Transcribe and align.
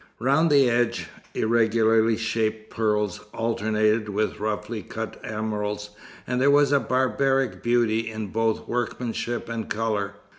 Round 0.17 0.49
the 0.49 0.67
edge, 0.67 1.09
irregularly 1.35 2.17
shaped 2.17 2.71
pearls 2.71 3.19
alternated 3.35 4.09
with 4.09 4.39
roughly 4.39 4.81
cut 4.81 5.21
emeralds, 5.23 5.91
and 6.25 6.41
there 6.41 6.49
was 6.49 6.71
a 6.71 6.79
barbaric 6.79 7.61
beauty 7.61 8.09
in 8.09 8.29
both 8.29 8.67
workmanship 8.67 9.47
and 9.47 9.69
colour. 9.69 10.15